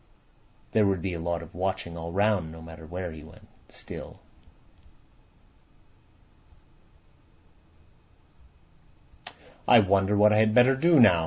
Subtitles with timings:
[0.71, 3.47] There would be a lot of watching all round, no matter where he went.
[3.69, 4.19] Still—
[9.67, 11.19] "I wonder what I had better do now?"